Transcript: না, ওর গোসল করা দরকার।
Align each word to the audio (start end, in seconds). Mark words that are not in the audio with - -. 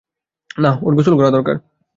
না, 0.57 0.71
ওর 0.81 0.93
গোসল 0.97 1.13
করা 1.17 1.29
দরকার। 1.31 1.55